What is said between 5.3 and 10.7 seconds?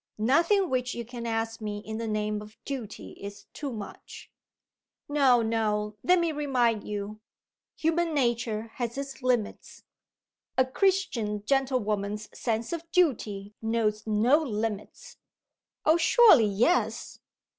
no! Let me remind you. Human nature has its limits." "A